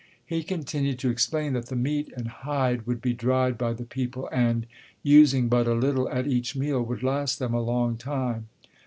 He 0.25 0.41
continued 0.41 0.97
to 0.97 1.11
explain 1.11 1.53
that 1.53 1.67
the 1.67 1.75
meat 1.75 2.11
and 2.17 2.27
hide 2.27 2.87
would 2.87 3.03
be 3.03 3.13
dried 3.13 3.55
by 3.55 3.73
the 3.73 3.83
people 3.83 4.27
and, 4.31 4.65
using 5.03 5.47
but 5.47 5.67
a 5.67 5.75
little 5.75 6.09
at 6.09 6.25
each 6.25 6.55
meal, 6.55 6.81
would 6.81 7.03
last 7.03 7.37
them 7.37 7.53
a 7.53 7.61
long 7.61 7.97
time. 7.97 8.47